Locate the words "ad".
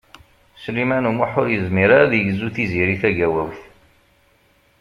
2.05-2.13